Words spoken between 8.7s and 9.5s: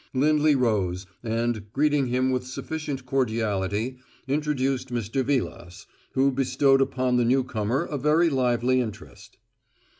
interest.